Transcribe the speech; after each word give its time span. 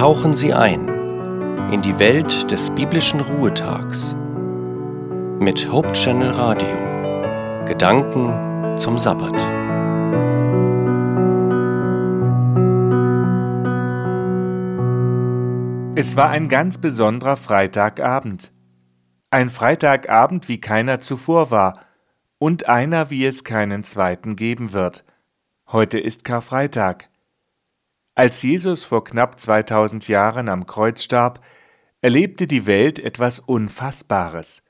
Tauchen 0.00 0.32
Sie 0.32 0.54
ein 0.54 0.88
in 1.70 1.82
die 1.82 1.98
Welt 1.98 2.50
des 2.50 2.70
biblischen 2.70 3.20
Ruhetags 3.20 4.16
mit 5.38 5.70
Hope 5.70 5.92
Channel 5.92 6.30
Radio. 6.30 7.66
Gedanken 7.66 8.78
zum 8.78 8.98
Sabbat. 8.98 9.34
Es 15.98 16.16
war 16.16 16.30
ein 16.30 16.48
ganz 16.48 16.78
besonderer 16.78 17.36
Freitagabend. 17.36 18.54
Ein 19.30 19.50
Freitagabend, 19.50 20.48
wie 20.48 20.62
keiner 20.62 21.00
zuvor 21.02 21.50
war, 21.50 21.78
und 22.38 22.70
einer, 22.70 23.10
wie 23.10 23.26
es 23.26 23.44
keinen 23.44 23.84
zweiten 23.84 24.34
geben 24.34 24.72
wird. 24.72 25.04
Heute 25.66 25.98
ist 25.98 26.24
Karfreitag. 26.24 27.09
Als 28.14 28.42
Jesus 28.42 28.84
vor 28.84 29.04
knapp 29.04 29.38
2000 29.38 30.08
Jahren 30.08 30.48
am 30.48 30.66
Kreuz 30.66 31.02
starb, 31.02 31.44
erlebte 32.02 32.46
die 32.46 32.66
Welt 32.66 32.98
etwas 32.98 33.40
Unfassbares. 33.40 34.62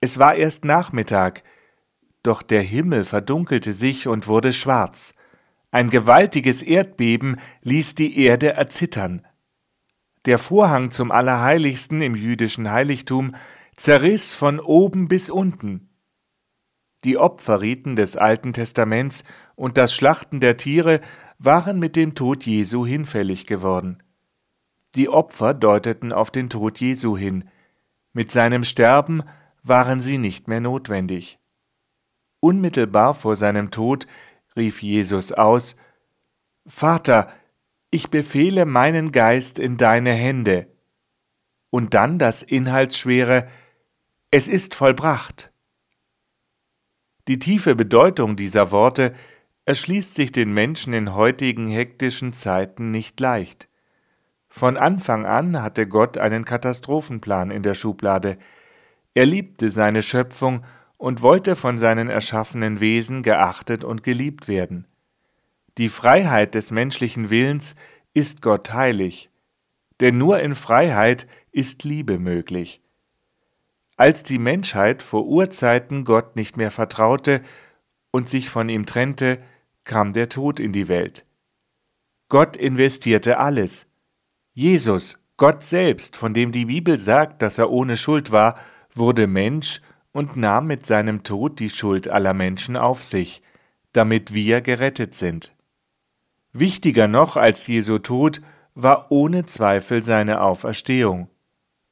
Es 0.00 0.18
war 0.18 0.34
erst 0.34 0.64
Nachmittag, 0.64 1.42
doch 2.22 2.42
der 2.42 2.62
Himmel 2.62 3.04
verdunkelte 3.04 3.72
sich 3.72 4.08
und 4.08 4.26
wurde 4.26 4.52
schwarz. 4.52 5.14
Ein 5.70 5.90
gewaltiges 5.90 6.62
Erdbeben 6.62 7.40
ließ 7.62 7.94
die 7.94 8.18
Erde 8.18 8.54
erzittern. 8.54 9.26
Der 10.24 10.38
Vorhang 10.38 10.90
zum 10.90 11.10
Allerheiligsten 11.10 12.00
im 12.00 12.14
jüdischen 12.14 12.70
Heiligtum 12.70 13.34
zerriss 13.76 14.32
von 14.34 14.60
oben 14.60 15.08
bis 15.08 15.30
unten. 15.30 15.90
Die 17.04 17.18
Opferriten 17.18 17.96
des 17.96 18.16
Alten 18.16 18.52
Testaments 18.54 19.24
und 19.56 19.76
das 19.76 19.94
Schlachten 19.94 20.40
der 20.40 20.56
Tiere 20.56 21.00
waren 21.38 21.78
mit 21.78 21.96
dem 21.96 22.14
Tod 22.14 22.46
Jesu 22.46 22.86
hinfällig 22.86 23.46
geworden. 23.46 24.02
Die 24.94 25.08
Opfer 25.08 25.52
deuteten 25.54 26.12
auf 26.12 26.30
den 26.30 26.48
Tod 26.48 26.80
Jesu 26.80 27.16
hin. 27.16 27.48
Mit 28.12 28.32
seinem 28.32 28.64
Sterben 28.64 29.22
waren 29.62 30.00
sie 30.00 30.18
nicht 30.18 30.48
mehr 30.48 30.60
notwendig. 30.60 31.38
Unmittelbar 32.40 33.14
vor 33.14 33.36
seinem 33.36 33.70
Tod 33.70 34.06
rief 34.56 34.82
Jesus 34.82 35.32
aus 35.32 35.76
Vater, 36.66 37.28
ich 37.90 38.10
befehle 38.10 38.64
meinen 38.64 39.12
Geist 39.12 39.58
in 39.58 39.76
deine 39.76 40.12
Hände. 40.12 40.68
Und 41.70 41.94
dann 41.94 42.18
das 42.18 42.42
inhaltsschwere 42.42 43.48
Es 44.30 44.48
ist 44.48 44.74
vollbracht. 44.74 45.53
Die 47.26 47.38
tiefe 47.38 47.74
Bedeutung 47.74 48.36
dieser 48.36 48.70
Worte 48.70 49.14
erschließt 49.64 50.14
sich 50.14 50.30
den 50.30 50.52
Menschen 50.52 50.92
in 50.92 51.14
heutigen 51.14 51.68
hektischen 51.68 52.32
Zeiten 52.34 52.90
nicht 52.90 53.18
leicht. 53.18 53.68
Von 54.48 54.76
Anfang 54.76 55.24
an 55.24 55.62
hatte 55.62 55.88
Gott 55.88 56.18
einen 56.18 56.44
Katastrophenplan 56.44 57.50
in 57.50 57.62
der 57.62 57.74
Schublade. 57.74 58.36
Er 59.14 59.26
liebte 59.26 59.70
seine 59.70 60.02
Schöpfung 60.02 60.64
und 60.96 61.22
wollte 61.22 61.56
von 61.56 61.78
seinen 61.78 62.08
erschaffenen 62.08 62.80
Wesen 62.80 63.22
geachtet 63.22 63.84
und 63.84 64.02
geliebt 64.02 64.46
werden. 64.46 64.86
Die 65.76 65.88
Freiheit 65.88 66.54
des 66.54 66.70
menschlichen 66.70 67.30
Willens 67.30 67.74
ist 68.12 68.42
Gott 68.42 68.72
heilig, 68.72 69.30
denn 70.00 70.18
nur 70.18 70.40
in 70.40 70.54
Freiheit 70.54 71.26
ist 71.50 71.84
Liebe 71.84 72.18
möglich. 72.18 72.80
Als 73.96 74.22
die 74.22 74.38
Menschheit 74.38 75.02
vor 75.02 75.26
Urzeiten 75.26 76.04
Gott 76.04 76.36
nicht 76.36 76.56
mehr 76.56 76.70
vertraute 76.70 77.42
und 78.10 78.28
sich 78.28 78.50
von 78.50 78.68
ihm 78.68 78.86
trennte, 78.86 79.40
kam 79.84 80.12
der 80.12 80.28
Tod 80.28 80.58
in 80.58 80.72
die 80.72 80.88
Welt. 80.88 81.26
Gott 82.28 82.56
investierte 82.56 83.38
alles. 83.38 83.86
Jesus, 84.52 85.18
Gott 85.36 85.62
selbst, 85.62 86.16
von 86.16 86.34
dem 86.34 86.52
die 86.52 86.64
Bibel 86.64 86.98
sagt, 86.98 87.42
dass 87.42 87.58
er 87.58 87.70
ohne 87.70 87.96
Schuld 87.96 88.32
war, 88.32 88.58
wurde 88.94 89.26
Mensch 89.26 89.80
und 90.12 90.36
nahm 90.36 90.66
mit 90.66 90.86
seinem 90.86 91.22
Tod 91.22 91.58
die 91.60 91.70
Schuld 91.70 92.08
aller 92.08 92.34
Menschen 92.34 92.76
auf 92.76 93.02
sich, 93.02 93.42
damit 93.92 94.32
wir 94.32 94.60
gerettet 94.60 95.14
sind. 95.14 95.54
Wichtiger 96.52 97.08
noch 97.08 97.36
als 97.36 97.66
Jesu 97.66 97.98
Tod 97.98 98.40
war 98.74 99.10
ohne 99.10 99.46
Zweifel 99.46 100.02
seine 100.02 100.40
Auferstehung. 100.40 101.28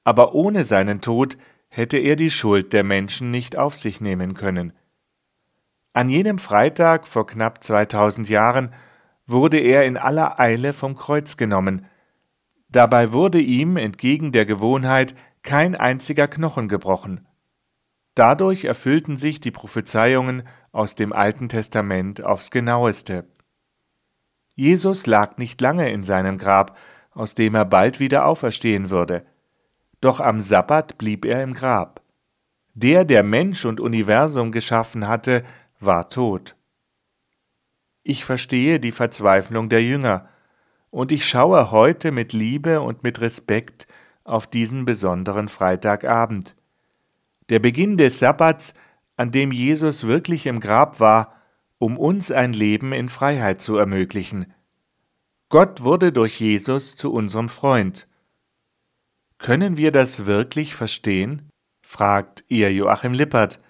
Aber 0.04 0.34
ohne 0.34 0.64
seinen 0.64 1.00
Tod 1.00 1.36
hätte 1.74 1.96
er 1.96 2.16
die 2.16 2.30
Schuld 2.30 2.74
der 2.74 2.84
Menschen 2.84 3.30
nicht 3.30 3.56
auf 3.56 3.76
sich 3.76 4.02
nehmen 4.02 4.34
können. 4.34 4.74
An 5.94 6.10
jenem 6.10 6.38
Freitag 6.38 7.06
vor 7.06 7.26
knapp 7.26 7.64
2000 7.64 8.28
Jahren 8.28 8.74
wurde 9.26 9.58
er 9.58 9.86
in 9.86 9.96
aller 9.96 10.38
Eile 10.38 10.74
vom 10.74 10.96
Kreuz 10.96 11.38
genommen. 11.38 11.86
Dabei 12.68 13.12
wurde 13.12 13.40
ihm 13.40 13.78
entgegen 13.78 14.32
der 14.32 14.44
Gewohnheit 14.44 15.14
kein 15.42 15.74
einziger 15.74 16.28
Knochen 16.28 16.68
gebrochen. 16.68 17.26
Dadurch 18.14 18.64
erfüllten 18.64 19.16
sich 19.16 19.40
die 19.40 19.50
Prophezeiungen 19.50 20.42
aus 20.72 20.94
dem 20.94 21.14
Alten 21.14 21.48
Testament 21.48 22.22
aufs 22.22 22.50
genaueste. 22.50 23.24
Jesus 24.54 25.06
lag 25.06 25.38
nicht 25.38 25.58
lange 25.62 25.90
in 25.90 26.04
seinem 26.04 26.36
Grab, 26.36 26.76
aus 27.12 27.34
dem 27.34 27.54
er 27.54 27.64
bald 27.64 27.98
wieder 27.98 28.26
auferstehen 28.26 28.90
würde. 28.90 29.24
Doch 30.02 30.18
am 30.20 30.40
Sabbat 30.40 30.98
blieb 30.98 31.24
er 31.24 31.42
im 31.44 31.54
Grab. 31.54 32.02
Der, 32.74 33.04
der 33.04 33.22
Mensch 33.22 33.64
und 33.64 33.80
Universum 33.80 34.50
geschaffen 34.50 35.06
hatte, 35.06 35.44
war 35.78 36.10
tot. 36.10 36.56
Ich 38.02 38.24
verstehe 38.24 38.80
die 38.80 38.90
Verzweiflung 38.90 39.68
der 39.68 39.82
Jünger, 39.82 40.28
und 40.90 41.12
ich 41.12 41.26
schaue 41.26 41.70
heute 41.70 42.10
mit 42.10 42.32
Liebe 42.32 42.80
und 42.80 43.02
mit 43.04 43.20
Respekt 43.20 43.86
auf 44.24 44.46
diesen 44.46 44.84
besonderen 44.84 45.48
Freitagabend. 45.48 46.56
Der 47.48 47.60
Beginn 47.60 47.96
des 47.96 48.18
Sabbats, 48.18 48.74
an 49.16 49.30
dem 49.30 49.52
Jesus 49.52 50.06
wirklich 50.06 50.46
im 50.46 50.58
Grab 50.58 50.98
war, 50.98 51.34
um 51.78 51.96
uns 51.96 52.32
ein 52.32 52.52
Leben 52.52 52.92
in 52.92 53.08
Freiheit 53.08 53.60
zu 53.62 53.76
ermöglichen. 53.76 54.52
Gott 55.48 55.82
wurde 55.84 56.12
durch 56.12 56.40
Jesus 56.40 56.96
zu 56.96 57.12
unserem 57.12 57.48
Freund. 57.48 58.08
Können 59.42 59.76
wir 59.76 59.90
das 59.90 60.24
wirklich 60.24 60.76
verstehen? 60.76 61.50
fragt 61.84 62.44
ihr 62.46 62.72
Joachim 62.72 63.12
Lippert. 63.12 63.60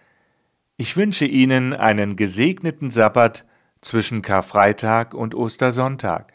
Ich 0.77 0.99
wünsche 0.99 1.25
Ihnen 1.25 1.73
einen 1.73 2.15
gesegneten 2.15 2.91
Sabbat 2.91 3.49
zwischen 3.81 4.21
Karfreitag 4.21 5.15
und 5.15 5.35
Ostersonntag. 5.35 6.35